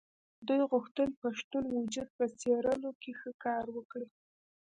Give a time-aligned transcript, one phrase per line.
[0.47, 4.07] دوی غوښتل پښتون وجود په څېرلو کې ښه کار وکړي.